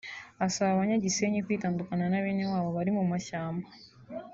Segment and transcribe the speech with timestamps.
[0.45, 3.67] asaba Abanya-Gisenyi kwitandukanya na bene wabo bari mu mashyamba